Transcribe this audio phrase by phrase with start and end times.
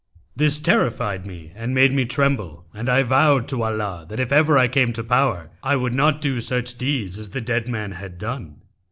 [0.35, 4.57] This terrified me and made me tremble, and I vowed to Allah, that if ever
[4.57, 8.17] I came to power, I would not do such deeds as the dead man had
[8.17, 8.63] done.